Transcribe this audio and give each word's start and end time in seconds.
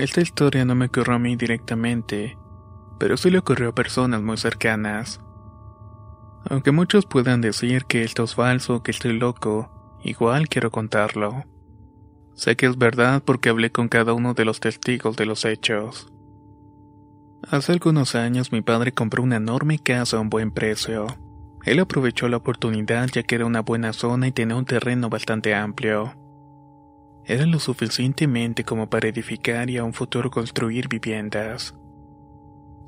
Esta 0.00 0.22
historia 0.22 0.64
no 0.64 0.74
me 0.74 0.86
ocurrió 0.86 1.16
a 1.16 1.18
mí 1.18 1.36
directamente, 1.36 2.38
pero 2.98 3.18
sí 3.18 3.28
le 3.28 3.36
ocurrió 3.36 3.68
a 3.68 3.74
personas 3.74 4.22
muy 4.22 4.38
cercanas. 4.38 5.20
Aunque 6.48 6.72
muchos 6.72 7.04
puedan 7.04 7.42
decir 7.42 7.84
que 7.84 8.02
esto 8.02 8.24
es 8.24 8.34
falso, 8.34 8.82
que 8.82 8.92
estoy 8.92 9.12
loco, 9.12 9.98
igual 10.02 10.48
quiero 10.48 10.70
contarlo. 10.70 11.44
Sé 12.32 12.56
que 12.56 12.64
es 12.64 12.78
verdad 12.78 13.22
porque 13.22 13.50
hablé 13.50 13.72
con 13.72 13.88
cada 13.88 14.14
uno 14.14 14.32
de 14.32 14.46
los 14.46 14.58
testigos 14.58 15.18
de 15.18 15.26
los 15.26 15.44
hechos. 15.44 16.10
Hace 17.50 17.72
algunos 17.72 18.14
años 18.14 18.52
mi 18.52 18.62
padre 18.62 18.92
compró 18.92 19.22
una 19.22 19.36
enorme 19.36 19.78
casa 19.80 20.16
a 20.16 20.20
un 20.20 20.30
buen 20.30 20.50
precio. 20.50 21.08
Él 21.66 21.78
aprovechó 21.78 22.26
la 22.30 22.38
oportunidad 22.38 23.06
ya 23.12 23.22
que 23.22 23.34
era 23.34 23.44
una 23.44 23.60
buena 23.60 23.92
zona 23.92 24.28
y 24.28 24.32
tenía 24.32 24.56
un 24.56 24.64
terreno 24.64 25.10
bastante 25.10 25.54
amplio. 25.54 26.14
Era 27.24 27.46
lo 27.46 27.58
suficientemente 27.58 28.64
como 28.64 28.88
para 28.88 29.08
edificar 29.08 29.70
y 29.70 29.76
a 29.76 29.84
un 29.84 29.92
futuro 29.92 30.30
construir 30.30 30.88
viviendas. 30.88 31.74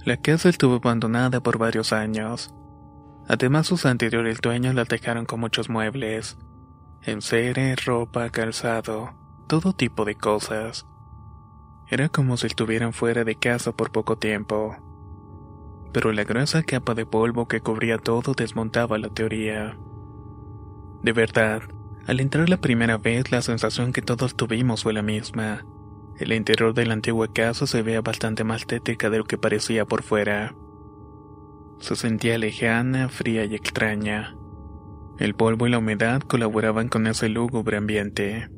La 0.04 0.16
casa 0.16 0.48
estuvo 0.48 0.76
abandonada 0.76 1.40
por 1.40 1.58
varios 1.58 1.92
años. 1.92 2.54
Además 3.28 3.68
sus 3.68 3.86
anteriores 3.86 4.40
dueños 4.40 4.74
la 4.74 4.84
dejaron 4.84 5.26
con 5.26 5.38
muchos 5.38 5.68
muebles, 5.68 6.38
enseres, 7.02 7.84
ropa, 7.84 8.30
calzado, 8.30 9.14
todo 9.46 9.72
tipo 9.72 10.04
de 10.04 10.16
cosas. 10.16 10.86
Era 11.88 12.08
como 12.08 12.36
si 12.36 12.46
estuvieran 12.46 12.92
fuera 12.92 13.22
de 13.22 13.36
casa 13.36 13.72
por 13.72 13.92
poco 13.92 14.16
tiempo. 14.18 14.76
Pero 15.92 16.10
la 16.12 16.24
gruesa 16.24 16.62
capa 16.62 16.94
de 16.94 17.06
polvo 17.06 17.46
que 17.46 17.60
cubría 17.60 17.98
todo 17.98 18.32
desmontaba 18.34 18.98
la 18.98 19.10
teoría. 19.10 19.78
De 21.02 21.12
verdad, 21.12 21.62
al 22.06 22.20
entrar 22.20 22.48
la 22.48 22.60
primera 22.60 22.98
vez, 22.98 23.30
la 23.30 23.42
sensación 23.42 23.92
que 23.92 24.02
todos 24.02 24.36
tuvimos 24.36 24.82
fue 24.82 24.92
la 24.92 25.02
misma. 25.02 25.64
El 26.18 26.32
interior 26.32 26.74
de 26.74 26.86
la 26.86 26.94
antigua 26.94 27.32
casa 27.32 27.66
se 27.66 27.82
veía 27.82 28.00
bastante 28.00 28.44
más 28.44 28.66
tétrica 28.66 29.08
de 29.08 29.18
lo 29.18 29.24
que 29.24 29.38
parecía 29.38 29.84
por 29.84 30.02
fuera. 30.02 30.54
Se 31.80 31.96
sentía 31.96 32.38
lejana, 32.38 33.08
fría 33.08 33.44
y 33.44 33.54
extraña. 33.54 34.36
El 35.18 35.34
polvo 35.34 35.66
y 35.66 35.70
la 35.70 35.78
humedad 35.78 36.20
colaboraban 36.20 36.88
con 36.88 37.06
ese 37.06 37.28
lúgubre 37.28 37.76
ambiente. 37.76 38.48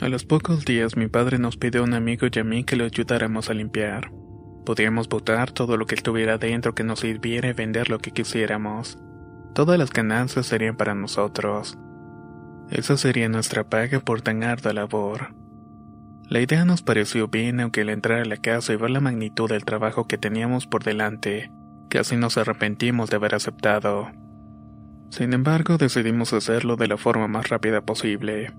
A 0.00 0.08
los 0.08 0.24
pocos 0.24 0.64
días 0.64 0.96
mi 0.96 1.08
padre 1.08 1.38
nos 1.38 1.56
pidió 1.56 1.82
a 1.82 1.84
un 1.84 1.94
amigo 1.94 2.26
y 2.32 2.38
a 2.38 2.44
mí 2.44 2.64
que 2.64 2.76
lo 2.76 2.84
ayudáramos 2.84 3.48
a 3.50 3.54
limpiar. 3.54 4.12
Podíamos 4.64 5.08
botar 5.08 5.52
todo 5.52 5.76
lo 5.76 5.86
que 5.86 5.94
estuviera 5.94 6.38
dentro 6.38 6.74
que 6.74 6.84
nos 6.84 7.00
sirviera 7.00 7.48
y 7.48 7.52
vender 7.52 7.90
lo 7.90 7.98
que 7.98 8.10
quisiéramos. 8.10 8.98
Todas 9.54 9.78
las 9.78 9.92
ganancias 9.92 10.46
serían 10.46 10.76
para 10.76 10.94
nosotros. 10.94 11.78
Esa 12.70 12.96
sería 12.96 13.28
nuestra 13.28 13.64
paga 13.64 14.00
por 14.00 14.22
tan 14.22 14.42
ardua 14.42 14.72
labor. 14.72 15.34
La 16.28 16.40
idea 16.40 16.64
nos 16.64 16.82
pareció 16.82 17.28
bien, 17.28 17.60
aunque 17.60 17.82
al 17.82 17.90
entrar 17.90 18.20
a 18.20 18.24
la 18.24 18.38
casa 18.38 18.72
y 18.72 18.76
ver 18.76 18.90
la 18.90 19.00
magnitud 19.00 19.48
del 19.48 19.64
trabajo 19.64 20.06
que 20.06 20.18
teníamos 20.18 20.66
por 20.66 20.82
delante, 20.82 21.52
casi 21.90 22.16
nos 22.16 22.38
arrepentimos 22.38 23.10
de 23.10 23.16
haber 23.16 23.34
aceptado. 23.34 24.10
Sin 25.10 25.32
embargo, 25.32 25.76
decidimos 25.76 26.32
hacerlo 26.32 26.76
de 26.76 26.88
la 26.88 26.96
forma 26.96 27.28
más 27.28 27.50
rápida 27.50 27.82
posible. 27.82 28.52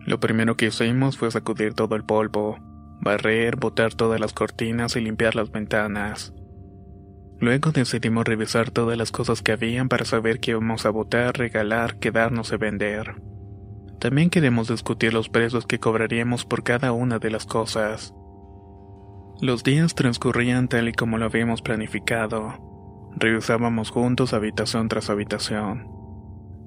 Lo 0.00 0.20
primero 0.20 0.56
que 0.56 0.66
hicimos 0.66 1.16
fue 1.16 1.30
sacudir 1.30 1.74
todo 1.74 1.96
el 1.96 2.04
polvo, 2.04 2.58
barrer, 3.00 3.56
botar 3.56 3.94
todas 3.94 4.20
las 4.20 4.32
cortinas 4.32 4.94
y 4.96 5.00
limpiar 5.00 5.34
las 5.34 5.50
ventanas. 5.50 6.34
Luego 7.40 7.72
decidimos 7.72 8.26
revisar 8.26 8.70
todas 8.70 8.98
las 8.98 9.12
cosas 9.12 9.40
que 9.40 9.52
habían 9.52 9.88
para 9.88 10.04
saber 10.04 10.40
qué 10.40 10.50
íbamos 10.50 10.84
a 10.84 10.90
botar, 10.90 11.38
regalar, 11.38 11.98
quedarnos 11.98 12.52
y 12.52 12.56
vender. 12.58 13.14
También 13.98 14.28
queremos 14.28 14.68
discutir 14.68 15.14
los 15.14 15.30
precios 15.30 15.66
que 15.66 15.78
cobraríamos 15.78 16.44
por 16.44 16.62
cada 16.62 16.92
una 16.92 17.18
de 17.18 17.30
las 17.30 17.46
cosas. 17.46 18.14
Los 19.40 19.64
días 19.64 19.94
transcurrían 19.94 20.68
tal 20.68 20.88
y 20.88 20.92
como 20.92 21.16
lo 21.16 21.24
habíamos 21.24 21.62
planificado. 21.62 22.58
Revisábamos 23.16 23.90
juntos 23.90 24.34
habitación 24.34 24.88
tras 24.88 25.08
habitación. 25.08 25.88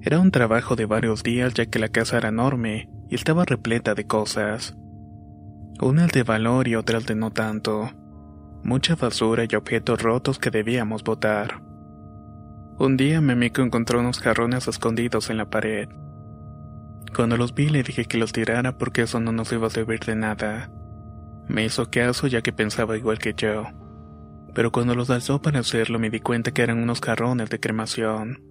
Era 0.02 0.18
un 0.18 0.32
trabajo 0.32 0.74
de 0.74 0.86
varios 0.86 1.22
días 1.22 1.54
ya 1.54 1.66
que 1.66 1.78
la 1.78 1.88
casa 1.88 2.18
era 2.18 2.30
enorme 2.30 2.90
y 3.08 3.14
estaba 3.14 3.44
repleta 3.44 3.94
de 3.94 4.06
cosas. 4.06 4.76
Unas 5.80 6.10
de 6.12 6.24
valor 6.24 6.66
y 6.66 6.74
otras 6.74 7.06
de 7.06 7.14
no 7.14 7.30
tanto. 7.30 7.90
Mucha 8.64 8.96
basura 8.96 9.44
y 9.46 9.54
objetos 9.56 10.00
rotos 10.00 10.38
que 10.38 10.50
debíamos 10.50 11.04
botar. 11.04 11.60
Un 12.78 12.96
día 12.96 13.20
mi 13.20 13.32
amigo 13.32 13.62
encontró 13.62 14.00
unos 14.00 14.20
jarrones 14.20 14.66
escondidos 14.68 15.28
en 15.28 15.36
la 15.36 15.50
pared. 15.50 15.90
Cuando 17.14 17.36
los 17.36 17.54
vi 17.54 17.68
le 17.68 17.82
dije 17.82 18.06
que 18.06 18.16
los 18.16 18.32
tirara 18.32 18.78
porque 18.78 19.02
eso 19.02 19.20
no 19.20 19.32
nos 19.32 19.52
iba 19.52 19.66
a 19.66 19.70
servir 19.70 20.00
de 20.00 20.16
nada. 20.16 20.70
Me 21.46 21.66
hizo 21.66 21.90
caso 21.90 22.26
ya 22.26 22.40
que 22.40 22.54
pensaba 22.54 22.96
igual 22.96 23.18
que 23.18 23.34
yo. 23.36 23.66
Pero 24.54 24.72
cuando 24.72 24.94
los 24.94 25.10
alzó 25.10 25.42
para 25.42 25.60
hacerlo 25.60 25.98
me 25.98 26.08
di 26.08 26.20
cuenta 26.20 26.50
que 26.50 26.62
eran 26.62 26.82
unos 26.82 27.02
jarrones 27.02 27.50
de 27.50 27.60
cremación. 27.60 28.42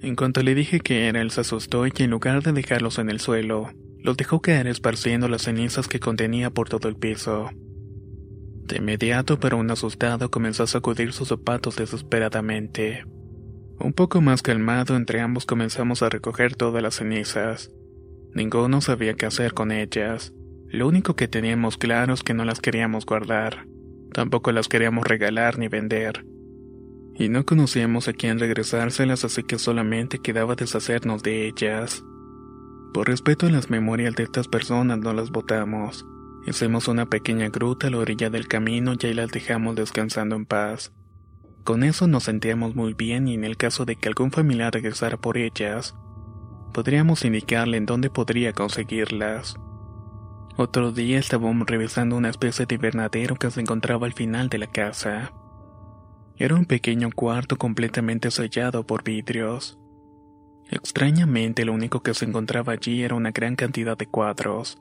En 0.00 0.16
cuanto 0.16 0.42
le 0.42 0.54
dije 0.54 0.80
que 0.80 1.08
era, 1.08 1.20
él 1.20 1.30
se 1.30 1.42
asustó 1.42 1.86
y 1.86 1.92
en 1.98 2.10
lugar 2.10 2.42
de 2.42 2.52
dejarlos 2.52 2.98
en 2.98 3.10
el 3.10 3.20
suelo, 3.20 3.68
los 3.98 4.16
dejó 4.16 4.40
caer 4.40 4.66
esparciendo 4.66 5.28
las 5.28 5.42
cenizas 5.42 5.88
que 5.88 6.00
contenía 6.00 6.48
por 6.48 6.70
todo 6.70 6.88
el 6.88 6.96
piso. 6.96 7.50
De 8.70 8.76
inmediato, 8.76 9.40
pero 9.40 9.56
un 9.56 9.68
asustado, 9.72 10.30
comenzó 10.30 10.62
a 10.62 10.68
sacudir 10.68 11.12
sus 11.12 11.26
zapatos 11.26 11.74
desesperadamente. 11.74 13.04
Un 13.80 13.92
poco 13.92 14.20
más 14.20 14.42
calmado, 14.42 14.94
entre 14.94 15.20
ambos 15.20 15.44
comenzamos 15.44 16.04
a 16.04 16.08
recoger 16.08 16.54
todas 16.54 16.80
las 16.80 16.94
cenizas. 16.94 17.72
Ninguno 18.32 18.80
sabía 18.80 19.14
qué 19.14 19.26
hacer 19.26 19.54
con 19.54 19.72
ellas. 19.72 20.32
Lo 20.68 20.86
único 20.86 21.16
que 21.16 21.26
teníamos 21.26 21.78
claro 21.78 22.14
es 22.14 22.22
que 22.22 22.32
no 22.32 22.44
las 22.44 22.60
queríamos 22.60 23.06
guardar. 23.06 23.66
Tampoco 24.12 24.52
las 24.52 24.68
queríamos 24.68 25.04
regalar 25.04 25.58
ni 25.58 25.66
vender. 25.66 26.24
Y 27.16 27.28
no 27.28 27.44
conocíamos 27.44 28.06
a 28.06 28.12
quién 28.12 28.38
regresárselas, 28.38 29.24
así 29.24 29.42
que 29.42 29.58
solamente 29.58 30.20
quedaba 30.20 30.54
deshacernos 30.54 31.24
de 31.24 31.48
ellas. 31.48 32.04
Por 32.94 33.08
respeto 33.08 33.46
a 33.46 33.50
las 33.50 33.68
memorias 33.68 34.14
de 34.14 34.22
estas 34.22 34.46
personas 34.46 34.98
no 34.98 35.12
las 35.12 35.30
botamos. 35.30 36.06
Hicimos 36.46 36.88
una 36.88 37.06
pequeña 37.06 37.48
gruta 37.48 37.88
a 37.88 37.90
la 37.90 37.98
orilla 37.98 38.30
del 38.30 38.48
camino 38.48 38.94
y 38.98 39.06
ahí 39.06 39.14
las 39.14 39.30
dejamos 39.30 39.76
descansando 39.76 40.36
en 40.36 40.46
paz. 40.46 40.92
Con 41.64 41.84
eso 41.84 42.06
nos 42.06 42.24
sentíamos 42.24 42.74
muy 42.74 42.94
bien 42.94 43.28
y 43.28 43.34
en 43.34 43.44
el 43.44 43.56
caso 43.56 43.84
de 43.84 43.96
que 43.96 44.08
algún 44.08 44.30
familiar 44.30 44.72
regresara 44.72 45.18
por 45.18 45.36
ellas, 45.36 45.94
podríamos 46.72 47.24
indicarle 47.24 47.76
en 47.76 47.86
dónde 47.86 48.08
podría 48.08 48.52
conseguirlas. 48.54 49.56
Otro 50.56 50.92
día 50.92 51.18
estábamos 51.18 51.66
revisando 51.66 52.16
una 52.16 52.30
especie 52.30 52.66
de 52.66 52.74
invernadero 52.74 53.36
que 53.36 53.50
se 53.50 53.60
encontraba 53.60 54.06
al 54.06 54.14
final 54.14 54.48
de 54.48 54.58
la 54.58 54.66
casa. 54.66 55.32
Era 56.36 56.54
un 56.54 56.64
pequeño 56.64 57.10
cuarto 57.14 57.56
completamente 57.56 58.30
sellado 58.30 58.86
por 58.86 59.04
vidrios. 59.04 59.78
Extrañamente 60.70 61.64
lo 61.64 61.74
único 61.74 62.02
que 62.02 62.14
se 62.14 62.24
encontraba 62.24 62.72
allí 62.72 63.02
era 63.02 63.14
una 63.14 63.30
gran 63.30 63.56
cantidad 63.56 63.96
de 63.96 64.06
cuadros, 64.06 64.80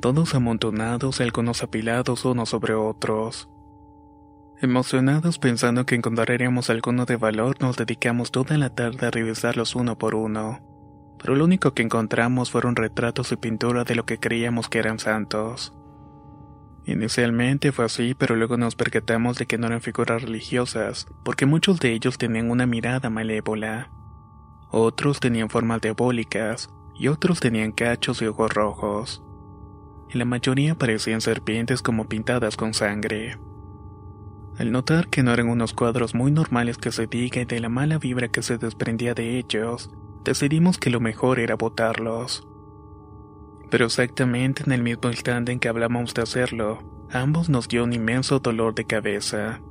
todos 0.00 0.34
amontonados 0.34 1.20
algunos 1.20 1.62
apilados 1.62 2.24
unos 2.24 2.48
sobre 2.48 2.74
otros. 2.74 3.48
Emocionados 4.60 5.38
pensando 5.38 5.86
que 5.86 5.96
encontraríamos 5.96 6.70
alguno 6.70 7.04
de 7.04 7.16
valor, 7.16 7.56
nos 7.60 7.76
dedicamos 7.76 8.30
toda 8.30 8.56
la 8.58 8.70
tarde 8.70 9.06
a 9.06 9.10
revisarlos 9.10 9.74
uno 9.74 9.98
por 9.98 10.14
uno. 10.14 10.60
Pero 11.18 11.34
lo 11.34 11.44
único 11.44 11.74
que 11.74 11.82
encontramos 11.82 12.50
fueron 12.50 12.76
retratos 12.76 13.32
y 13.32 13.36
pinturas 13.36 13.86
de 13.86 13.96
lo 13.96 14.04
que 14.04 14.18
creíamos 14.18 14.68
que 14.68 14.78
eran 14.78 14.98
santos. 14.98 15.72
Inicialmente 16.84 17.70
fue 17.70 17.84
así, 17.84 18.14
pero 18.14 18.34
luego 18.34 18.56
nos 18.56 18.74
percatamos 18.74 19.38
de 19.38 19.46
que 19.46 19.56
no 19.56 19.68
eran 19.68 19.80
figuras 19.80 20.22
religiosas, 20.22 21.06
porque 21.24 21.46
muchos 21.46 21.78
de 21.78 21.92
ellos 21.92 22.18
tenían 22.18 22.50
una 22.50 22.66
mirada 22.66 23.08
malévola. 23.08 23.90
Otros 24.70 25.20
tenían 25.20 25.48
formas 25.48 25.80
diabólicas, 25.80 26.70
y 26.94 27.08
otros 27.08 27.40
tenían 27.40 27.72
cachos 27.72 28.22
y 28.22 28.26
ojos 28.26 28.52
rojos. 28.52 29.22
La 30.12 30.26
mayoría 30.26 30.74
parecían 30.74 31.22
serpientes 31.22 31.80
como 31.80 32.06
pintadas 32.06 32.56
con 32.56 32.74
sangre. 32.74 33.38
Al 34.58 34.70
notar 34.70 35.08
que 35.08 35.22
no 35.22 35.32
eran 35.32 35.48
unos 35.48 35.72
cuadros 35.72 36.14
muy 36.14 36.30
normales 36.30 36.76
que 36.76 36.92
se 36.92 37.06
diga 37.06 37.40
y 37.40 37.44
de 37.46 37.60
la 37.60 37.70
mala 37.70 37.96
vibra 37.96 38.28
que 38.28 38.42
se 38.42 38.58
desprendía 38.58 39.14
de 39.14 39.38
ellos, 39.38 39.90
decidimos 40.22 40.76
que 40.76 40.90
lo 40.90 41.00
mejor 41.00 41.38
era 41.38 41.54
botarlos. 41.54 42.46
Pero 43.70 43.86
exactamente 43.86 44.62
en 44.66 44.72
el 44.72 44.82
mismo 44.82 45.08
instante 45.08 45.50
en 45.50 45.58
que 45.58 45.68
hablamos 45.68 46.12
de 46.12 46.20
hacerlo, 46.20 47.06
ambos 47.10 47.48
nos 47.48 47.68
dio 47.68 47.82
un 47.84 47.94
inmenso 47.94 48.38
dolor 48.38 48.74
de 48.74 48.84
cabeza. 48.84 49.62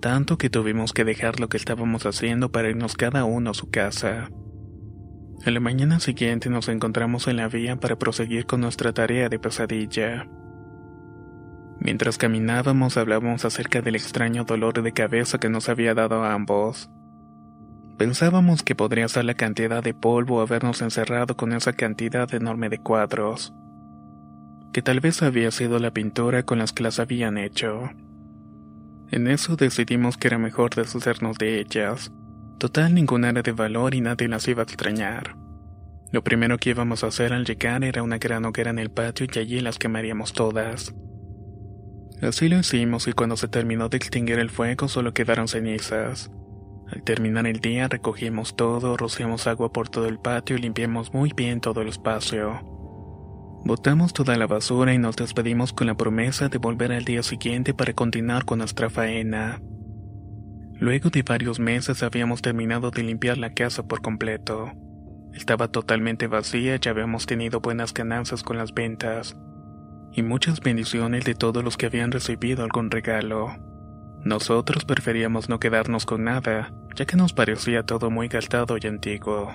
Tanto 0.00 0.38
que 0.38 0.48
tuvimos 0.48 0.94
que 0.94 1.04
dejar 1.04 1.38
lo 1.38 1.50
que 1.50 1.58
estábamos 1.58 2.06
haciendo 2.06 2.50
para 2.50 2.70
irnos 2.70 2.94
cada 2.94 3.24
uno 3.24 3.50
a 3.50 3.54
su 3.54 3.70
casa. 3.70 4.30
A 5.44 5.50
la 5.50 5.60
mañana 5.60 6.00
siguiente 6.00 6.48
nos 6.50 6.68
encontramos 6.68 7.28
en 7.28 7.36
la 7.36 7.48
vía 7.48 7.76
para 7.76 7.96
proseguir 7.96 8.46
con 8.46 8.60
nuestra 8.60 8.92
tarea 8.92 9.28
de 9.28 9.38
pesadilla. 9.38 10.26
Mientras 11.78 12.18
caminábamos 12.18 12.96
hablábamos 12.96 13.44
acerca 13.44 13.82
del 13.82 13.94
extraño 13.94 14.44
dolor 14.44 14.82
de 14.82 14.92
cabeza 14.92 15.38
que 15.38 15.48
nos 15.48 15.68
había 15.68 15.94
dado 15.94 16.24
a 16.24 16.32
ambos. 16.32 16.90
Pensábamos 17.98 18.62
que 18.62 18.74
podría 18.74 19.08
ser 19.08 19.24
la 19.24 19.34
cantidad 19.34 19.82
de 19.82 19.94
polvo 19.94 20.40
habernos 20.40 20.82
encerrado 20.82 21.36
con 21.36 21.52
esa 21.52 21.74
cantidad 21.74 22.32
enorme 22.34 22.68
de 22.68 22.78
cuadros. 22.78 23.54
Que 24.72 24.82
tal 24.82 25.00
vez 25.00 25.22
había 25.22 25.50
sido 25.50 25.78
la 25.78 25.92
pintura 25.92 26.42
con 26.42 26.58
las 26.58 26.72
que 26.72 26.82
las 26.82 26.98
habían 26.98 27.38
hecho. 27.38 27.90
En 29.10 29.28
eso 29.28 29.56
decidimos 29.56 30.16
que 30.16 30.28
era 30.28 30.38
mejor 30.38 30.74
deshacernos 30.74 31.38
de 31.38 31.60
ellas. 31.60 32.12
Total 32.58 32.94
ninguna 32.94 33.28
era 33.28 33.42
de 33.42 33.52
valor 33.52 33.94
y 33.94 34.00
nadie 34.00 34.28
las 34.28 34.48
iba 34.48 34.62
a 34.62 34.64
extrañar. 34.64 35.36
Lo 36.10 36.24
primero 36.24 36.56
que 36.56 36.70
íbamos 36.70 37.04
a 37.04 37.08
hacer 37.08 37.32
al 37.32 37.44
llegar 37.44 37.84
era 37.84 38.02
una 38.02 38.18
gran 38.18 38.44
hoguera 38.44 38.70
en 38.70 38.78
el 38.78 38.90
patio 38.90 39.26
y 39.30 39.38
allí 39.38 39.60
las 39.60 39.78
quemaríamos 39.78 40.32
todas. 40.32 40.94
Así 42.22 42.48
lo 42.48 42.58
hicimos 42.58 43.08
y 43.08 43.12
cuando 43.12 43.36
se 43.36 43.48
terminó 43.48 43.90
de 43.90 43.98
extinguir 43.98 44.38
el 44.38 44.48
fuego 44.48 44.88
solo 44.88 45.12
quedaron 45.12 45.48
cenizas. 45.48 46.30
Al 46.90 47.02
terminar 47.02 47.46
el 47.46 47.60
día 47.60 47.88
recogimos 47.88 48.56
todo, 48.56 48.96
rociamos 48.96 49.46
agua 49.46 49.72
por 49.72 49.88
todo 49.90 50.06
el 50.06 50.18
patio 50.18 50.56
y 50.56 50.60
limpiamos 50.60 51.12
muy 51.12 51.32
bien 51.36 51.60
todo 51.60 51.82
el 51.82 51.88
espacio. 51.88 52.60
Botamos 53.64 54.12
toda 54.12 54.36
la 54.36 54.46
basura 54.46 54.94
y 54.94 54.98
nos 54.98 55.16
despedimos 55.16 55.72
con 55.72 55.88
la 55.88 55.96
promesa 55.96 56.48
de 56.48 56.58
volver 56.58 56.92
al 56.92 57.04
día 57.04 57.22
siguiente 57.22 57.74
para 57.74 57.92
continuar 57.92 58.44
con 58.44 58.60
nuestra 58.60 58.88
faena. 58.88 59.60
Luego 60.78 61.08
de 61.08 61.22
varios 61.22 61.58
meses 61.58 62.02
habíamos 62.02 62.42
terminado 62.42 62.90
de 62.90 63.02
limpiar 63.02 63.38
la 63.38 63.54
casa 63.54 63.86
por 63.86 64.02
completo. 64.02 64.72
Estaba 65.32 65.68
totalmente 65.68 66.26
vacía 66.26 66.78
y 66.82 66.88
habíamos 66.88 67.26
tenido 67.26 67.60
buenas 67.60 67.94
ganancias 67.94 68.42
con 68.42 68.58
las 68.58 68.74
ventas 68.74 69.36
y 70.12 70.22
muchas 70.22 70.60
bendiciones 70.60 71.24
de 71.24 71.34
todos 71.34 71.62
los 71.62 71.76
que 71.76 71.86
habían 71.86 72.10
recibido 72.10 72.64
algún 72.64 72.90
regalo. 72.90 73.54
Nosotros 74.24 74.84
preferíamos 74.84 75.48
no 75.48 75.60
quedarnos 75.60 76.06
con 76.06 76.24
nada, 76.24 76.72
ya 76.94 77.04
que 77.04 77.16
nos 77.16 77.32
parecía 77.32 77.84
todo 77.84 78.10
muy 78.10 78.28
gastado 78.28 78.76
y 78.80 78.86
antiguo. 78.86 79.52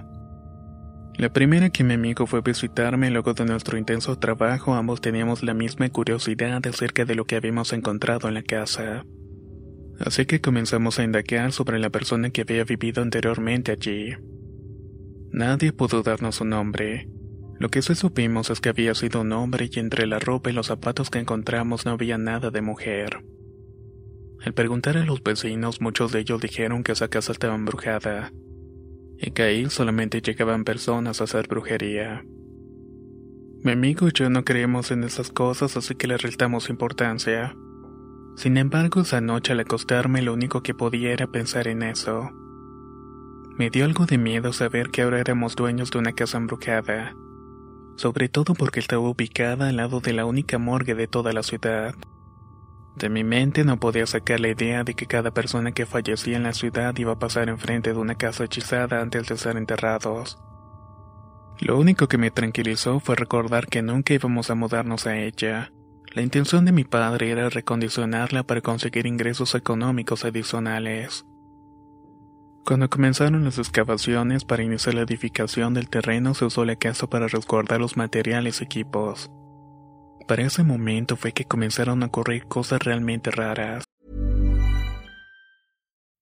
La 1.16 1.34
primera 1.34 1.70
que 1.70 1.84
mi 1.84 1.96
amigo 1.96 2.26
fue 2.26 2.40
a 2.40 2.42
visitarme 2.42 3.12
luego 3.12 3.34
de 3.34 3.46
nuestro 3.46 3.78
intenso 3.78 4.18
trabajo, 4.18 4.74
ambos 4.74 5.02
teníamos 5.02 5.44
la 5.44 5.54
misma 5.54 5.90
curiosidad 5.90 6.66
acerca 6.66 7.06
de 7.06 7.16
lo 7.16 7.26
que 7.26 7.36
habíamos 7.36 7.74
encontrado 7.74 8.28
en 8.28 8.36
la 8.36 8.44
casa. 8.44 9.04
Así 10.06 10.26
que 10.26 10.42
comenzamos 10.42 10.98
a 11.00 11.04
indagar 11.04 11.52
sobre 11.52 11.78
la 11.78 11.90
persona 11.90 12.32
que 12.32 12.42
había 12.42 12.64
vivido 12.64 13.04
anteriormente 13.04 13.72
allí. 13.72 14.14
Nadie 15.32 15.74
pudo 15.74 16.02
darnos 16.02 16.36
su 16.36 16.46
nombre. 16.46 17.08
Lo 17.60 17.70
que 17.70 17.84
sí 17.84 17.94
supimos 17.94 18.50
es 18.50 18.60
que 18.60 18.70
había 18.70 18.96
sido 18.96 19.22
un 19.22 19.32
hombre 19.32 19.70
y 19.72 19.80
entre 19.80 20.08
la 20.08 20.18
ropa 20.18 20.50
y 20.50 20.54
los 20.54 20.68
zapatos 20.68 21.12
que 21.12 21.20
encontramos 21.20 21.86
no 21.86 21.92
había 21.92 22.18
nada 22.18 22.50
de 22.50 22.62
mujer. 22.62 23.24
Al 24.44 24.54
preguntar 24.54 24.98
a 24.98 25.06
los 25.06 25.22
vecinos, 25.22 25.82
muchos 25.82 26.12
de 26.12 26.22
ellos 26.22 26.42
dijeron 26.42 26.84
que 26.84 26.94
esa 26.94 27.08
casa 27.08 27.32
estaba 27.32 27.54
embrujada 27.54 28.34
y 29.20 29.30
que 29.32 29.44
ahí 29.44 29.70
solamente 29.70 30.22
llegaban 30.22 30.64
personas 30.64 31.22
a 31.22 31.26
hacer 31.26 31.48
brujería. 31.48 32.26
Mi 33.64 33.74
amigo 33.74 34.08
y 34.08 34.12
yo 34.14 34.32
no 34.32 34.44
creemos 34.44 34.90
en 34.90 35.04
esas 35.04 35.30
cosas, 35.30 35.78
así 35.78 35.94
que 35.94 36.08
le 36.08 36.18
restamos 36.18 36.72
importancia. 36.72 37.56
Sin 38.36 38.58
embargo, 38.58 39.02
esa 39.02 39.22
noche 39.22 39.54
al 39.54 39.60
acostarme 39.60 40.22
lo 40.22 40.34
único 40.34 40.64
que 40.64 40.74
podía 40.74 41.12
era 41.12 41.28
pensar 41.28 41.68
en 41.68 41.84
eso. 41.84 42.32
Me 43.58 43.70
dio 43.70 43.86
algo 43.86 44.06
de 44.06 44.18
miedo 44.18 44.54
saber 44.54 44.90
que 44.90 45.02
ahora 45.02 45.20
éramos 45.20 45.56
dueños 45.56 45.92
de 45.92 46.00
una 46.00 46.14
casa 46.14 46.38
embrujada, 46.38 47.16
sobre 47.96 48.30
todo 48.30 48.56
porque 48.56 48.80
estaba 48.80 49.02
ubicada 49.02 49.70
al 49.70 49.76
lado 49.76 50.00
de 50.00 50.14
la 50.14 50.26
única 50.26 50.58
morgue 50.58 50.96
de 50.96 51.08
toda 51.08 51.34
la 51.34 51.44
ciudad. 51.44 51.94
De 52.96 53.10
mi 53.10 53.24
mente 53.24 53.64
no 53.64 53.80
podía 53.80 54.06
sacar 54.06 54.40
la 54.40 54.50
idea 54.50 54.84
de 54.84 54.96
que 54.96 55.06
cada 55.06 55.32
persona 55.32 55.72
que 55.72 55.86
fallecía 55.86 56.38
en 56.38 56.44
la 56.44 56.54
ciudad 56.54 56.98
iba 56.98 57.14
a 57.14 57.20
pasar 57.20 57.50
enfrente 57.50 57.94
de 57.94 58.00
una 58.00 58.16
casa 58.16 58.46
hechizada 58.46 59.02
antes 59.02 59.28
de 59.28 59.38
ser 59.38 59.58
enterrados. 59.58 60.38
Lo 61.60 61.78
único 61.78 62.08
que 62.08 62.18
me 62.18 62.32
tranquilizó 62.32 63.00
fue 63.00 63.16
recordar 63.16 63.68
que 63.68 63.82
nunca 63.82 64.14
íbamos 64.14 64.50
a 64.50 64.56
mudarnos 64.56 65.06
a 65.06 65.18
ella. 65.18 65.72
La 66.14 66.22
intención 66.22 66.66
de 66.66 66.74
mi 66.74 66.84
padre 66.84 67.32
era 67.32 67.50
recondicionarla 67.50 68.44
para 68.44 68.60
conseguir 68.60 69.06
ingresos 69.06 69.56
económicos 69.56 70.26
adicionales. 70.26 71.26
Cuando 72.66 72.90
comenzaron 72.90 73.46
las 73.46 73.58
excavaciones 73.58 74.44
para 74.44 74.62
iniciar 74.62 74.96
la 74.96 75.04
edificación 75.04 75.74
del 75.74 75.90
terreno 75.90 76.34
se 76.34 76.46
usó 76.46 76.66
la 76.66 76.76
casa 76.76 77.08
para 77.08 77.28
resguardar 77.28 77.80
los 77.80 77.96
materiales 77.96 78.60
y 78.60 78.66
equipos. 78.66 79.32
Para 80.28 80.44
ese 80.44 80.64
momento 80.64 81.16
fue 81.16 81.32
que 81.32 81.46
comenzaron 81.46 82.04
a 82.04 82.08
ocurrir 82.08 82.46
cosas 82.46 82.84
realmente 82.84 83.32
raras. 83.32 83.86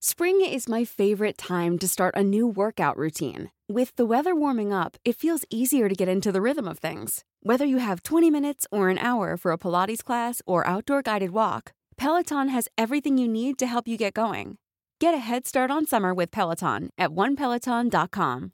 Spring 0.01 0.41
is 0.41 0.69
my 0.69 0.85
favorite 0.85 1.35
time 1.35 1.77
to 1.79 1.87
start 1.87 2.15
a 2.15 2.23
new 2.23 2.47
workout 2.47 2.95
routine. 2.95 3.49
With 3.71 3.95
the 3.97 4.05
weather 4.07 4.33
warming 4.35 4.73
up, 4.73 4.97
it 5.05 5.15
feels 5.15 5.45
easier 5.51 5.87
to 5.87 5.93
get 5.93 6.07
into 6.09 6.31
the 6.31 6.41
rhythm 6.41 6.67
of 6.67 6.79
things. 6.79 7.23
Whether 7.43 7.65
you 7.65 7.77
have 7.77 8.01
20 8.01 8.31
minutes 8.31 8.65
or 8.71 8.89
an 8.89 8.97
hour 8.97 9.37
for 9.37 9.51
a 9.51 9.59
Pilates 9.59 10.03
class 10.03 10.41
or 10.47 10.65
outdoor 10.65 11.03
guided 11.03 11.29
walk, 11.29 11.73
Peloton 11.95 12.47
has 12.47 12.67
everything 12.79 13.19
you 13.19 13.27
need 13.27 13.59
to 13.59 13.67
help 13.67 13.87
you 13.87 13.95
get 13.95 14.15
going. 14.15 14.57
Get 14.99 15.13
a 15.13 15.19
head 15.19 15.45
start 15.45 15.69
on 15.69 15.85
summer 15.85 16.15
with 16.15 16.31
Peloton 16.31 16.89
at 16.97 17.11
onepeloton.com. 17.11 18.53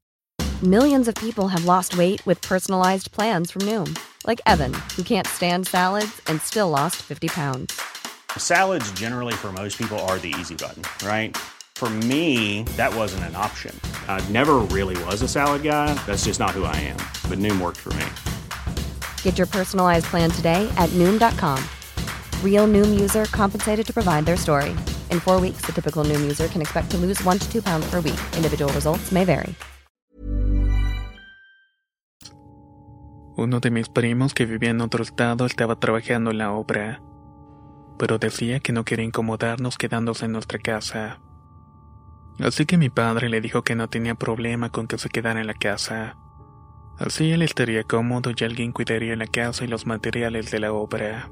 Millions 0.61 1.07
of 1.07 1.15
people 1.15 1.47
have 1.47 1.63
lost 1.63 1.97
weight 1.97 2.25
with 2.25 2.41
personalized 2.41 3.13
plans 3.13 3.49
from 3.49 3.61
Noom, 3.61 3.97
like 4.27 4.41
Evan, 4.45 4.73
who 4.97 5.03
can't 5.03 5.27
stand 5.27 5.65
salads 5.65 6.21
and 6.27 6.41
still 6.41 6.69
lost 6.69 6.97
50 6.97 7.29
pounds. 7.29 7.79
Salads, 8.37 8.91
generally, 8.91 9.33
for 9.33 9.53
most 9.53 9.77
people, 9.77 9.97
are 10.09 10.19
the 10.19 10.35
easy 10.37 10.55
button, 10.55 10.83
right? 11.07 11.37
For 11.75 11.89
me, 12.07 12.63
that 12.77 12.95
wasn't 12.95 13.25
an 13.25 13.35
option. 13.35 13.77
I 14.07 14.23
never 14.29 14.59
really 14.71 14.95
was 15.03 15.21
a 15.21 15.27
salad 15.27 15.61
guy. 15.61 15.93
That's 16.05 16.23
just 16.23 16.39
not 16.39 16.51
who 16.51 16.63
I 16.63 16.75
am. 16.77 16.97
But 17.29 17.39
Noom 17.39 17.59
worked 17.59 17.81
for 17.81 17.91
me. 17.99 18.05
Get 19.23 19.37
your 19.37 19.47
personalized 19.47 20.05
plan 20.05 20.31
today 20.31 20.71
at 20.77 20.89
Noom.com. 20.91 21.61
Real 22.43 22.65
Noom 22.65 22.97
user 22.97 23.25
compensated 23.25 23.85
to 23.87 23.93
provide 23.93 24.25
their 24.25 24.37
story. 24.37 24.73
In 25.11 25.19
four 25.19 25.41
weeks, 25.41 25.65
the 25.65 25.73
typical 25.73 26.05
Noom 26.05 26.21
user 26.21 26.47
can 26.47 26.61
expect 26.61 26.91
to 26.91 26.97
lose 26.97 27.21
one 27.25 27.39
to 27.39 27.51
two 27.51 27.61
pounds 27.61 27.85
per 27.91 27.99
week. 27.99 28.19
Individual 28.37 28.71
results 28.71 29.11
may 29.11 29.25
vary. 29.25 29.53
Uno 33.37 33.59
de 33.59 33.69
mis 33.69 33.89
primos 33.89 34.33
que 34.33 34.45
vivía 34.45 34.69
en 34.69 34.79
otro 34.79 35.03
estado 35.03 35.45
estaba 35.45 35.77
trabajando 35.77 36.31
en 36.31 36.37
la 36.37 36.53
obra, 36.53 37.01
pero 37.99 38.17
decía 38.17 38.61
que 38.61 38.71
no 38.71 38.85
quería 38.85 39.03
incomodarnos 39.03 39.77
quedándose 39.77 40.23
en 40.23 40.31
nuestra 40.31 40.57
casa. 40.57 41.19
Así 42.39 42.65
que 42.65 42.77
mi 42.77 42.89
padre 42.89 43.29
le 43.29 43.41
dijo 43.41 43.63
que 43.63 43.75
no 43.75 43.89
tenía 43.89 44.15
problema 44.15 44.69
con 44.69 44.87
que 44.87 44.97
se 44.97 45.09
quedara 45.09 45.39
en 45.39 45.47
la 45.47 45.53
casa. 45.53 46.17
Así 46.97 47.31
él 47.31 47.41
estaría 47.41 47.83
cómodo 47.83 48.31
y 48.35 48.43
alguien 48.43 48.71
cuidaría 48.71 49.15
la 49.15 49.27
casa 49.27 49.63
y 49.63 49.67
los 49.67 49.85
materiales 49.85 50.51
de 50.51 50.59
la 50.59 50.73
obra. 50.73 51.29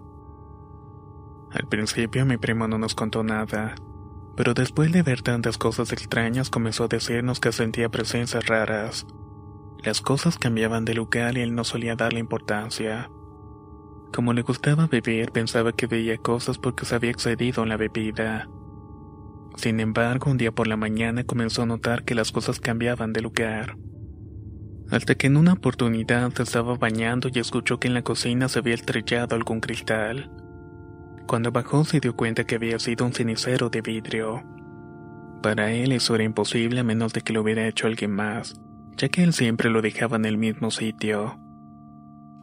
Al 1.52 1.68
principio 1.68 2.26
mi 2.26 2.38
primo 2.38 2.68
no 2.68 2.78
nos 2.78 2.96
contó 2.96 3.24
nada, 3.24 3.76
pero 4.36 4.54
después 4.54 4.92
de 4.92 5.04
ver 5.04 5.22
tantas 5.22 5.58
cosas 5.58 5.92
extrañas 5.94 6.50
comenzó 6.50 6.86
a 6.86 6.88
decirnos 6.88 7.40
que 7.40 7.52
sentía 7.52 7.90
presencias 7.90 8.48
raras. 8.48 9.06
Las 9.84 10.02
cosas 10.02 10.38
cambiaban 10.38 10.86
de 10.86 10.94
lugar 10.96 11.38
y 11.38 11.42
él 11.42 11.54
no 11.54 11.64
solía 11.64 11.96
darle 11.96 12.20
importancia. 12.20 13.10
Como 14.14 14.34
le 14.34 14.42
gustaba 14.42 14.88
beber, 14.88 15.32
pensaba 15.32 15.74
que 15.74 15.88
veía 15.88 16.18
cosas 16.18 16.58
porque 16.58 16.86
se 16.86 16.96
había 16.96 17.12
excedido 17.12 17.64
en 17.64 17.70
la 17.70 17.78
bebida. 17.78 18.48
Sin 19.56 19.80
embargo, 19.80 20.32
un 20.32 20.38
día 20.38 20.52
por 20.52 20.68
la 20.68 20.78
mañana 20.78 21.24
comenzó 21.24 21.64
a 21.64 21.66
notar 21.66 22.04
que 22.04 22.16
las 22.16 22.32
cosas 22.32 22.60
cambiaban 22.60 23.14
de 23.14 23.22
lugar. 23.22 23.78
Hasta 24.90 25.16
que 25.16 25.28
en 25.28 25.38
una 25.38 25.54
oportunidad 25.54 26.32
se 26.34 26.44
estaba 26.44 26.78
bañando 26.78 27.30
y 27.34 27.40
escuchó 27.40 27.80
que 27.80 27.88
en 27.88 27.94
la 27.94 28.04
cocina 28.04 28.50
se 28.50 28.60
había 28.60 28.76
estrellado 28.76 29.36
algún 29.36 29.60
cristal. 29.60 30.32
Cuando 31.26 31.52
bajó 31.52 31.86
se 31.86 32.00
dio 32.00 32.16
cuenta 32.16 32.44
que 32.44 32.56
había 32.56 32.78
sido 32.80 33.06
un 33.06 33.14
cenicero 33.14 33.70
de 33.70 33.82
vidrio. 33.82 34.44
Para 35.42 35.72
él 35.72 35.92
eso 35.92 36.16
era 36.16 36.24
imposible 36.24 36.80
a 36.80 36.84
menos 36.84 37.14
de 37.14 37.22
que 37.22 37.34
lo 37.34 37.42
hubiera 37.42 37.68
hecho 37.68 37.88
alguien 37.88 38.12
más, 38.12 38.60
ya 38.98 39.10
que 39.10 39.24
él 39.24 39.34
siempre 39.34 39.70
lo 39.70 39.82
dejaba 39.82 40.18
en 40.18 40.26
el 40.26 40.38
mismo 40.38 40.70
sitio. 40.72 41.40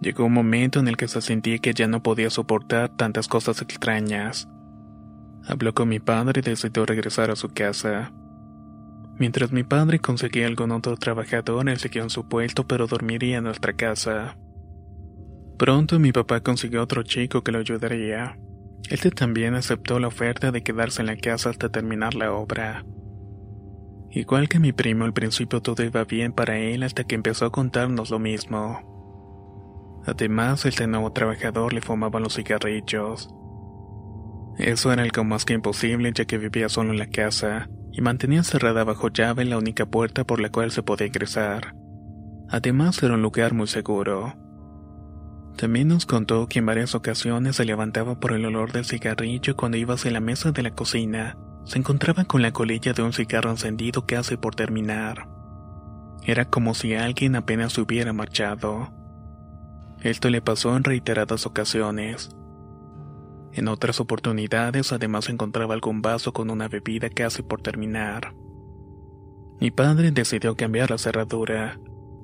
Llegó 0.00 0.24
un 0.24 0.32
momento 0.32 0.80
en 0.80 0.88
el 0.88 0.96
que 0.96 1.08
se 1.08 1.20
sentía 1.20 1.58
que 1.58 1.74
ya 1.74 1.86
no 1.86 2.02
podía 2.02 2.30
soportar 2.30 2.88
tantas 2.96 3.28
cosas 3.28 3.60
extrañas. 3.60 4.48
Habló 5.46 5.74
con 5.74 5.88
mi 5.88 6.00
padre 6.00 6.40
y 6.40 6.42
decidió 6.42 6.86
regresar 6.86 7.30
a 7.30 7.36
su 7.36 7.48
casa. 7.48 8.12
Mientras 9.18 9.52
mi 9.52 9.64
padre 9.64 9.98
conseguía 9.98 10.46
algún 10.46 10.70
otro 10.70 10.96
trabajador, 10.96 11.68
él 11.68 11.78
siguió 11.78 12.02
en 12.02 12.10
su 12.10 12.28
puesto 12.28 12.66
pero 12.66 12.86
dormiría 12.86 13.38
en 13.38 13.44
nuestra 13.44 13.74
casa. 13.74 14.36
Pronto 15.58 15.98
mi 15.98 16.10
papá 16.10 16.40
consiguió 16.40 16.82
otro 16.82 17.02
chico 17.02 17.42
que 17.42 17.52
lo 17.52 17.58
ayudaría. 17.58 18.38
Este 18.88 19.10
también 19.10 19.54
aceptó 19.54 20.00
la 20.00 20.08
oferta 20.08 20.50
de 20.50 20.62
quedarse 20.62 21.02
en 21.02 21.06
la 21.06 21.16
casa 21.16 21.50
hasta 21.50 21.68
terminar 21.68 22.14
la 22.14 22.32
obra. 22.32 22.84
Igual 24.10 24.48
que 24.48 24.58
mi 24.58 24.72
primo, 24.72 25.04
al 25.04 25.12
principio 25.12 25.60
todo 25.60 25.84
iba 25.84 26.04
bien 26.04 26.32
para 26.32 26.58
él 26.58 26.82
hasta 26.82 27.04
que 27.04 27.14
empezó 27.14 27.44
a 27.44 27.52
contarnos 27.52 28.10
lo 28.10 28.18
mismo. 28.18 30.02
Además, 30.06 30.64
este 30.64 30.86
nuevo 30.86 31.12
trabajador 31.12 31.72
le 31.72 31.80
fumaba 31.80 32.18
los 32.18 32.34
cigarrillos. 32.34 33.28
Eso 34.60 34.92
era 34.92 35.02
algo 35.02 35.24
más 35.24 35.44
que 35.44 35.54
imposible 35.54 36.12
ya 36.14 36.26
que 36.26 36.38
vivía 36.38 36.68
solo 36.68 36.90
en 36.90 36.98
la 36.98 37.06
casa 37.06 37.68
y 37.92 38.02
mantenía 38.02 38.42
cerrada 38.42 38.84
bajo 38.84 39.08
llave 39.08 39.44
la 39.44 39.58
única 39.58 39.86
puerta 39.86 40.24
por 40.24 40.40
la 40.40 40.50
cual 40.50 40.70
se 40.70 40.82
podía 40.82 41.06
ingresar. 41.06 41.74
Además 42.48 43.02
era 43.02 43.14
un 43.14 43.22
lugar 43.22 43.54
muy 43.54 43.66
seguro. 43.66 44.34
También 45.56 45.88
nos 45.88 46.06
contó 46.06 46.46
que 46.46 46.58
en 46.58 46.66
varias 46.66 46.94
ocasiones 46.94 47.56
se 47.56 47.64
levantaba 47.64 48.20
por 48.20 48.32
el 48.32 48.44
olor 48.44 48.72
del 48.72 48.84
cigarrillo 48.84 49.56
cuando 49.56 49.78
iba 49.78 49.94
hacia 49.94 50.10
la 50.10 50.20
mesa 50.20 50.52
de 50.52 50.62
la 50.62 50.70
cocina 50.70 51.36
se 51.64 51.78
encontraba 51.78 52.24
con 52.24 52.42
la 52.42 52.52
colilla 52.52 52.92
de 52.92 53.02
un 53.02 53.12
cigarro 53.12 53.50
encendido 53.50 54.06
casi 54.06 54.36
por 54.36 54.54
terminar. 54.54 55.28
Era 56.24 56.44
como 56.44 56.74
si 56.74 56.94
alguien 56.94 57.36
apenas 57.36 57.76
hubiera 57.78 58.12
marchado. 58.12 58.92
Esto 60.02 60.30
le 60.30 60.42
pasó 60.42 60.76
en 60.76 60.84
reiteradas 60.84 61.46
ocasiones. 61.46 62.30
En 63.52 63.68
otras 63.68 64.00
oportunidades 64.00 64.92
además 64.92 65.28
encontraba 65.28 65.74
algún 65.74 66.02
vaso 66.02 66.32
con 66.32 66.50
una 66.50 66.68
bebida 66.68 67.10
casi 67.10 67.42
por 67.42 67.60
terminar. 67.62 68.34
Mi 69.60 69.70
padre 69.70 70.12
decidió 70.12 70.56
cambiar 70.56 70.90
la 70.90 70.98
cerradura. 70.98 71.80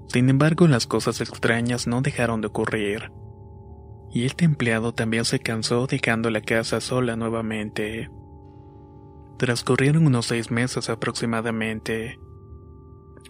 Sin 0.09 0.30
embargo, 0.30 0.68
las 0.68 0.87
cosas 0.87 1.21
extrañas 1.21 1.87
no 1.87 2.00
dejaron 2.00 2.40
de 2.40 2.47
ocurrir. 2.47 3.12
Y 4.11 4.25
este 4.25 4.45
empleado 4.45 4.95
también 4.95 5.25
se 5.25 5.40
cansó 5.40 5.87
dejando 5.87 6.30
la 6.30 6.40
casa 6.40 6.80
sola 6.80 7.16
nuevamente. 7.16 8.09
Transcurrieron 9.37 10.06
unos 10.06 10.26
seis 10.26 10.50
meses 10.50 10.88
aproximadamente. 10.88 12.18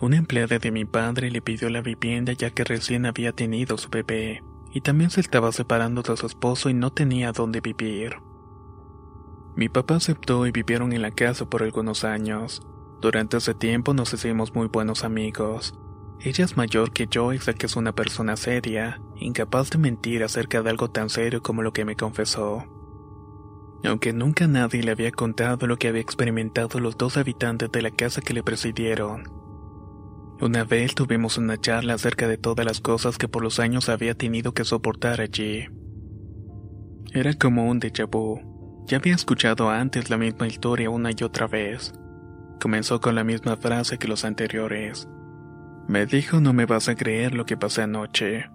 Una 0.01 0.19
empleada 0.19 0.59
de 0.59 0.71
mi 0.71 0.85
padre 0.85 1.31
le 1.31 1.41
pidió 1.41 1.71
la 1.71 1.81
vivienda 1.81 2.33
ya 2.35 2.51
que 2.51 2.63
recién 2.63 3.07
había 3.07 3.33
tenido 3.33 3.79
su 3.79 3.89
bebé, 3.89 4.43
y 4.77 4.83
también 4.83 5.09
se 5.09 5.23
estaba 5.23 5.53
separando 5.53 6.03
de 6.03 6.19
su 6.19 6.27
esposo 6.27 6.69
y 6.69 6.75
no 6.75 6.93
tenía 6.93 7.33
dónde 7.33 7.63
vivir. 7.63 8.17
Mi 9.55 9.71
papá 9.71 9.97
aceptó 9.97 10.47
y 10.47 10.53
vivieron 10.53 10.93
en 10.93 11.01
la 11.01 11.13
casa 11.13 11.47
por 11.47 11.63
algunos 11.63 12.05
años. 12.05 12.61
Durante 13.01 13.39
ese 13.39 13.55
tiempo 13.55 13.95
nos 13.95 14.13
hicimos 14.13 14.55
muy 14.55 14.67
buenos 14.67 15.03
amigos. 15.03 15.73
Ella 16.21 16.45
es 16.45 16.59
mayor 16.59 16.93
que 16.93 17.07
yo 17.07 17.33
y 17.33 17.39
sé 17.39 17.55
que 17.55 17.65
es 17.65 17.77
una 17.77 17.93
persona 17.93 18.37
seria, 18.37 19.01
incapaz 19.15 19.71
de 19.71 19.79
mentir 19.79 20.23
acerca 20.23 20.61
de 20.61 20.69
algo 20.69 20.91
tan 20.91 21.09
serio 21.09 21.41
como 21.43 21.63
lo 21.63 21.73
que 21.73 21.87
me 21.87 21.97
confesó 21.97 22.67
aunque 23.85 24.13
nunca 24.13 24.49
nadie 24.49 24.83
le 24.83 24.91
había 24.91 25.13
contado 25.13 25.69
lo 25.69 25.77
que 25.77 25.87
había 25.87 26.01
experimentado 26.01 26.81
los 26.81 26.99
dos 26.99 27.17
habitantes 27.17 27.71
de 27.71 27.83
la 27.83 27.93
casa 27.93 28.21
que 28.21 28.35
le 28.35 28.43
presidieron. 28.43 29.36
Una 30.41 30.65
vez 30.65 30.95
tuvimos 30.95 31.39
una 31.39 31.57
charla 31.57 31.95
acerca 31.95 32.29
de 32.29 32.37
todas 32.37 32.67
las 32.67 32.81
cosas 32.81 33.17
que 33.17 33.27
por 33.27 33.43
los 33.43 33.59
años 33.59 33.89
había 33.89 34.15
tenido 34.15 34.53
que 34.53 34.65
soportar 34.65 35.23
allí. 35.23 35.67
Era 37.13 37.33
como 37.33 37.67
un 37.67 37.81
déjà 37.81 38.07
vu. 38.07 38.85
Ya 38.87 38.99
había 38.99 39.15
escuchado 39.15 39.71
antes 39.71 40.11
la 40.11 40.19
misma 40.19 40.47
historia 40.47 40.91
una 40.91 41.11
y 41.11 41.25
otra 41.25 41.47
vez. 41.47 41.95
Comenzó 42.61 43.01
con 43.01 43.15
la 43.15 43.25
misma 43.25 43.57
frase 43.57 43.97
que 43.97 44.09
los 44.09 44.27
anteriores. 44.27 45.09
Me 45.89 46.05
dijo 46.05 46.41
no 46.41 46.53
me 46.53 46.67
vas 46.67 46.91
a 46.91 46.97
creer 46.97 47.33
lo 47.33 47.47
que 47.47 47.57
pasé 47.57 47.83
anoche. 47.83 48.51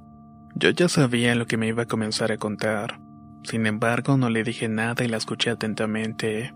Yo 0.53 0.69
ya 0.69 0.87
sabía 0.87 1.33
lo 1.33 1.47
que 1.47 1.57
me 1.57 1.67
iba 1.67 1.83
a 1.83 1.87
comenzar 1.87 2.31
a 2.31 2.37
contar. 2.37 2.99
Sin 3.43 3.65
embargo, 3.65 4.17
no 4.17 4.29
le 4.29 4.43
dije 4.43 4.69
nada 4.69 5.03
y 5.03 5.07
la 5.07 5.17
escuché 5.17 5.49
atentamente. 5.49 6.53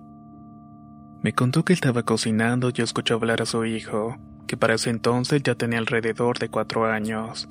Me 1.23 1.33
contó 1.33 1.65
que 1.65 1.73
estaba 1.73 2.03
cocinando 2.03 2.69
y 2.75 2.81
escuchó 2.81 3.15
hablar 3.15 3.41
a 3.41 3.47
su 3.47 3.65
hijo, 3.65 4.17
que 4.47 4.57
para 4.57 4.75
ese 4.75 4.89
entonces 4.89 5.41
ya 5.43 5.55
tenía 5.55 5.79
alrededor 5.79 6.39
de 6.39 6.49
cuatro 6.49 6.85
años. 6.85 7.49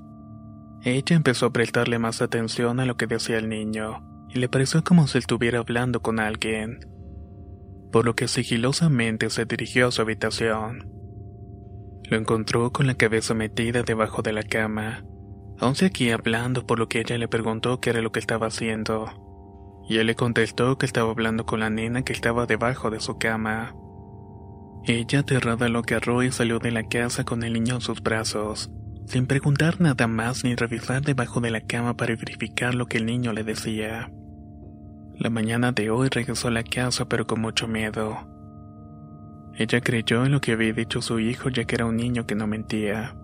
Ella 0.82 1.16
empezó 1.16 1.46
a 1.46 1.52
prestarle 1.52 1.98
más 1.98 2.22
atención 2.22 2.80
a 2.80 2.86
lo 2.86 2.96
que 2.96 3.06
decía 3.06 3.38
el 3.38 3.48
niño, 3.48 4.02
y 4.28 4.38
le 4.38 4.48
pareció 4.48 4.84
como 4.84 5.06
si 5.06 5.18
estuviera 5.18 5.58
hablando 5.58 6.02
con 6.02 6.20
alguien. 6.20 6.80
Por 7.90 8.04
lo 8.04 8.14
que 8.14 8.28
sigilosamente 8.28 9.30
se 9.30 9.44
dirigió 9.44 9.88
a 9.88 9.90
su 9.90 10.02
habitación. 10.02 10.90
Lo 12.04 12.16
encontró 12.16 12.70
con 12.70 12.86
la 12.86 12.94
cabeza 12.94 13.34
metida 13.34 13.82
debajo 13.82 14.22
de 14.22 14.32
la 14.32 14.42
cama, 14.42 15.04
aún 15.58 15.74
aquí 15.84 16.10
hablando 16.10 16.66
por 16.66 16.78
lo 16.78 16.88
que 16.88 17.00
ella 17.00 17.16
le 17.16 17.28
preguntó 17.28 17.80
qué 17.80 17.90
era 17.90 18.02
lo 18.02 18.12
que 18.12 18.20
estaba 18.20 18.48
haciendo 18.48 19.24
y 19.88 19.98
él 19.98 20.06
le 20.06 20.14
contestó 20.14 20.78
que 20.78 20.86
estaba 20.86 21.10
hablando 21.10 21.44
con 21.44 21.60
la 21.60 21.70
nena 21.70 22.02
que 22.02 22.12
estaba 22.12 22.46
debajo 22.46 22.90
de 22.90 23.00
su 23.00 23.18
cama. 23.18 23.74
Ella 24.86 25.20
aterrada 25.20 25.70
lo 25.70 25.78
agarró 25.78 26.22
y 26.22 26.30
salió 26.30 26.58
de 26.58 26.70
la 26.70 26.82
casa 26.82 27.24
con 27.24 27.42
el 27.42 27.54
niño 27.54 27.76
en 27.76 27.80
sus 27.80 28.02
brazos, 28.02 28.70
sin 29.06 29.26
preguntar 29.26 29.80
nada 29.80 30.06
más 30.06 30.44
ni 30.44 30.54
revisar 30.54 31.00
debajo 31.00 31.40
de 31.40 31.50
la 31.50 31.62
cama 31.62 31.96
para 31.96 32.14
verificar 32.16 32.74
lo 32.74 32.84
que 32.84 32.98
el 32.98 33.06
niño 33.06 33.32
le 33.32 33.44
decía. 33.44 34.10
La 35.16 35.30
mañana 35.30 35.72
de 35.72 35.88
hoy 35.88 36.10
regresó 36.10 36.48
a 36.48 36.50
la 36.50 36.64
casa 36.64 37.08
pero 37.08 37.26
con 37.26 37.40
mucho 37.40 37.66
miedo. 37.66 38.28
Ella 39.54 39.80
creyó 39.80 40.26
en 40.26 40.32
lo 40.32 40.42
que 40.42 40.52
había 40.52 40.74
dicho 40.74 41.00
su 41.00 41.18
hijo 41.18 41.48
ya 41.48 41.64
que 41.64 41.76
era 41.76 41.86
un 41.86 41.96
niño 41.96 42.26
que 42.26 42.34
no 42.34 42.46
mentía. 42.46 43.16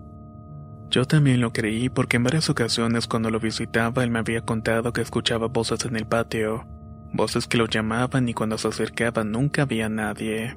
Yo 0.88 1.05
también 1.05 1.43
lo 1.43 1.52
creí 1.52 1.90
porque 1.90 2.17
en 2.17 2.25
varias 2.25 2.49
ocasiones 2.49 3.07
cuando 3.07 3.29
lo 3.29 3.38
visitaba 3.38 4.02
él 4.02 4.11
me 4.11 4.21
había 4.21 4.40
contado 4.40 4.95
que 4.95 5.02
escuchaba 5.02 5.49
voces 5.49 5.85
en 5.85 5.97
el 5.97 6.07
patio, 6.07 6.67
voces 7.12 7.47
que 7.47 7.59
lo 7.59 7.67
llamaban 7.67 8.29
y 8.31 8.33
cuando 8.33 8.57
se 8.57 8.69
acercaba 8.69 9.25
nunca 9.25 9.62
había 9.62 9.90
nadie. 9.90 10.57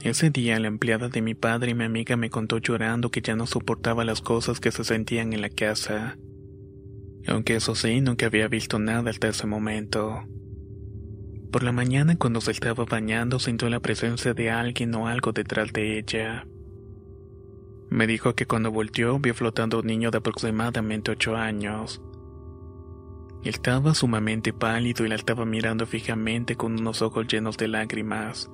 Ese 0.00 0.30
día 0.30 0.58
la 0.58 0.68
empleada 0.68 1.08
de 1.08 1.22
mi 1.22 1.34
padre 1.34 1.72
y 1.72 1.74
mi 1.74 1.84
amiga 1.84 2.16
me 2.16 2.30
contó 2.30 2.58
llorando 2.58 3.10
que 3.10 3.20
ya 3.20 3.36
no 3.36 3.46
soportaba 3.46 4.04
las 4.04 4.20
cosas 4.20 4.58
que 4.58 4.72
se 4.72 4.84
sentían 4.84 5.32
en 5.32 5.42
la 5.42 5.50
casa. 5.50 6.18
Aunque 7.26 7.56
eso 7.56 7.74
sí, 7.74 8.00
nunca 8.00 8.26
había 8.26 8.48
visto 8.48 8.78
nada 8.78 9.10
hasta 9.10 9.28
ese 9.28 9.46
momento. 9.46 10.24
Por 11.52 11.62
la 11.62 11.72
mañana 11.72 12.16
cuando 12.16 12.40
se 12.40 12.50
estaba 12.50 12.84
bañando 12.84 13.38
sintió 13.38 13.68
la 13.68 13.80
presencia 13.80 14.34
de 14.34 14.50
alguien 14.50 14.94
o 14.94 15.06
algo 15.06 15.32
detrás 15.32 15.72
de 15.72 15.98
ella. 15.98 16.46
Me 17.90 18.06
dijo 18.06 18.34
que 18.34 18.46
cuando 18.46 18.72
volteó 18.72 19.18
vio 19.18 19.34
flotando 19.34 19.80
un 19.80 19.86
niño 19.86 20.10
de 20.10 20.18
aproximadamente 20.18 21.10
ocho 21.10 21.36
años. 21.36 22.00
Estaba 23.44 23.94
sumamente 23.94 24.52
pálido 24.52 25.04
y 25.04 25.08
la 25.08 25.14
estaba 25.14 25.44
mirando 25.44 25.84
fijamente 25.84 26.56
con 26.56 26.80
unos 26.80 27.02
ojos 27.02 27.26
llenos 27.26 27.58
de 27.58 27.68
lágrimas. 27.68 28.50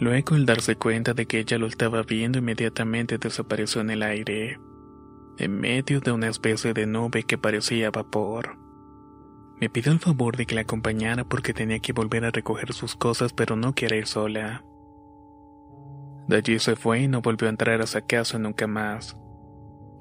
Luego, 0.00 0.34
al 0.34 0.46
darse 0.46 0.76
cuenta 0.76 1.12
de 1.12 1.26
que 1.26 1.38
ella 1.40 1.58
lo 1.58 1.66
estaba 1.66 2.02
viendo, 2.02 2.38
inmediatamente 2.38 3.18
desapareció 3.18 3.82
en 3.82 3.90
el 3.90 4.02
aire, 4.02 4.58
en 5.36 5.60
medio 5.60 6.00
de 6.00 6.10
una 6.10 6.28
especie 6.28 6.72
de 6.72 6.86
nube 6.86 7.24
que 7.24 7.36
parecía 7.36 7.90
vapor. 7.90 8.56
Me 9.60 9.68
pidió 9.68 9.92
el 9.92 9.98
favor 9.98 10.38
de 10.38 10.46
que 10.46 10.54
la 10.54 10.62
acompañara 10.62 11.24
porque 11.24 11.52
tenía 11.52 11.80
que 11.80 11.92
volver 11.92 12.24
a 12.24 12.30
recoger 12.30 12.72
sus 12.72 12.96
cosas, 12.96 13.34
pero 13.34 13.56
no 13.56 13.74
quería 13.74 13.98
ir 13.98 14.06
sola. 14.06 14.64
De 16.28 16.36
allí 16.36 16.58
se 16.58 16.76
fue 16.76 17.00
y 17.00 17.08
no 17.08 17.20
volvió 17.20 17.48
a 17.48 17.50
entrar 17.50 17.82
a 17.82 17.84
esa 17.84 18.00
casa 18.00 18.38
nunca 18.38 18.66
más. 18.66 19.18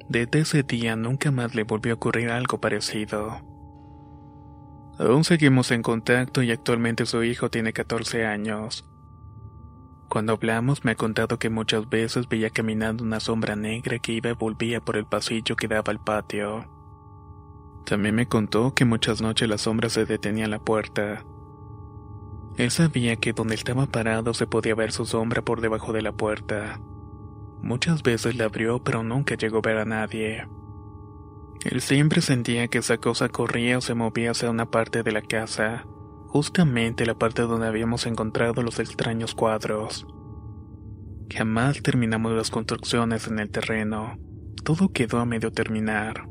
Desde 0.07 0.39
ese 0.39 0.63
día 0.63 0.95
nunca 0.95 1.29
más 1.29 1.55
le 1.55 1.63
volvió 1.63 1.91
a 1.91 1.95
ocurrir 1.95 2.29
algo 2.29 2.61
parecido. 2.61 3.41
Aún 4.97 5.25
seguimos 5.25 5.71
en 5.71 5.81
contacto 5.81 6.41
y 6.41 6.51
actualmente 6.51 7.05
su 7.05 7.21
hijo 7.21 7.49
tiene 7.49 7.73
14 7.73 8.25
años. 8.25 8.89
Cuando 10.09 10.33
hablamos 10.33 10.83
me 10.83 10.91
ha 10.91 10.95
contado 10.95 11.39
que 11.39 11.49
muchas 11.49 11.87
veces 11.87 12.27
veía 12.27 12.49
caminando 12.49 13.03
una 13.03 13.19
sombra 13.19 13.55
negra 13.55 13.99
que 13.99 14.13
iba 14.13 14.31
y 14.31 14.33
volvía 14.33 14.81
por 14.81 14.97
el 14.97 15.05
pasillo 15.05 15.55
que 15.55 15.67
daba 15.67 15.91
al 15.91 15.99
patio. 15.99 16.65
También 17.85 18.15
me 18.15 18.27
contó 18.27 18.73
que 18.73 18.85
muchas 18.85 19.21
noches 19.21 19.47
la 19.47 19.57
sombra 19.57 19.89
se 19.89 20.05
detenía 20.05 20.45
en 20.45 20.51
la 20.51 20.59
puerta, 20.59 21.23
él 22.59 22.71
sabía 22.71 23.15
que 23.15 23.31
donde 23.31 23.55
estaba 23.55 23.85
parado 23.85 24.33
se 24.33 24.45
podía 24.45 24.75
ver 24.75 24.91
su 24.91 25.05
sombra 25.05 25.41
por 25.41 25.61
debajo 25.61 25.93
de 25.93 26.01
la 26.01 26.11
puerta. 26.11 26.81
Muchas 27.61 28.03
veces 28.03 28.35
la 28.35 28.45
abrió 28.45 28.83
pero 28.83 29.01
nunca 29.01 29.35
llegó 29.35 29.59
a 29.59 29.61
ver 29.61 29.77
a 29.77 29.85
nadie. 29.85 30.45
Él 31.63 31.79
siempre 31.79 32.19
sentía 32.19 32.67
que 32.67 32.79
esa 32.79 32.97
cosa 32.97 33.29
corría 33.29 33.77
o 33.77 33.81
se 33.81 33.93
movía 33.93 34.31
hacia 34.31 34.49
una 34.49 34.65
parte 34.65 35.03
de 35.03 35.11
la 35.13 35.21
casa, 35.21 35.85
justamente 36.29 37.07
la 37.07 37.15
parte 37.15 37.41
donde 37.41 37.67
habíamos 37.67 38.05
encontrado 38.05 38.61
los 38.61 38.79
extraños 38.79 39.33
cuadros. 39.33 40.05
Jamás 41.33 41.81
terminamos 41.81 42.33
las 42.33 42.51
construcciones 42.51 43.27
en 43.27 43.39
el 43.39 43.49
terreno. 43.49 44.17
Todo 44.63 44.91
quedó 44.91 45.19
a 45.19 45.25
medio 45.25 45.51
terminar. 45.51 46.27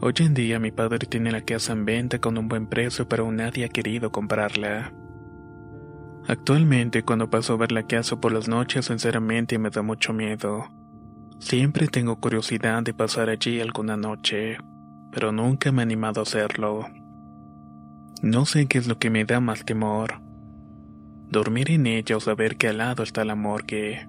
Hoy 0.00 0.12
en 0.18 0.34
día 0.34 0.58
mi 0.58 0.70
padre 0.70 0.98
tiene 0.98 1.32
la 1.32 1.40
casa 1.40 1.72
en 1.72 1.86
venta 1.86 2.20
con 2.20 2.36
un 2.36 2.48
buen 2.48 2.68
precio, 2.68 3.08
pero 3.08 3.30
nadie 3.32 3.64
ha 3.64 3.68
querido 3.68 4.12
comprarla. 4.12 4.92
Actualmente 6.26 7.02
cuando 7.02 7.30
paso 7.30 7.54
a 7.54 7.56
ver 7.56 7.72
la 7.72 7.86
casa 7.86 8.20
por 8.20 8.32
las 8.32 8.48
noches 8.48 8.86
sinceramente 8.86 9.58
me 9.58 9.70
da 9.70 9.82
mucho 9.82 10.12
miedo. 10.12 10.66
Siempre 11.38 11.88
tengo 11.88 12.20
curiosidad 12.20 12.82
de 12.82 12.92
pasar 12.92 13.30
allí 13.30 13.60
alguna 13.60 13.96
noche, 13.96 14.58
pero 15.10 15.32
nunca 15.32 15.72
me 15.72 15.82
he 15.82 15.84
animado 15.84 16.20
a 16.20 16.24
hacerlo. 16.24 16.86
No 18.24 18.46
sé 18.46 18.64
qué 18.64 18.78
es 18.78 18.86
lo 18.86 18.98
que 18.98 19.10
me 19.10 19.26
da 19.26 19.38
más 19.38 19.66
temor. 19.66 20.22
Dormir 21.28 21.70
en 21.70 21.86
ella 21.86 22.16
o 22.16 22.20
saber 22.20 22.56
que 22.56 22.68
al 22.68 22.78
lado 22.78 23.02
está 23.02 23.22
la 23.22 23.34
morgue. 23.34 24.08